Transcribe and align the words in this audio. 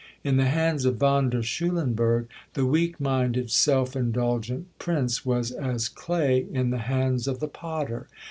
In 0.23 0.37
the 0.37 0.47
hands 0.47 0.85
of 0.85 0.95
Von 0.95 1.29
der 1.29 1.43
Schulenburg 1.43 2.27
the 2.55 2.65
weak 2.65 2.99
minded, 2.99 3.51
self 3.51 3.95
indulgent 3.95 4.65
Prince 4.79 5.27
was 5.27 5.51
as 5.51 5.89
clay 5.89 6.47
in 6.51 6.71
the 6.71 6.79
hands 6.89 7.27
of 7.27 7.39
the 7.39 7.47
potter. 7.47 8.07